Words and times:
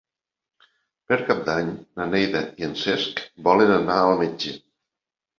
Per 1.09 1.17
Cap 1.25 1.41
d'Any 1.49 1.67
na 1.99 2.07
Neida 2.13 2.41
i 2.61 2.65
en 2.67 2.73
Cesc 2.85 3.21
volen 3.49 3.75
anar 3.75 3.99
al 4.07 4.15
metge. 4.23 4.55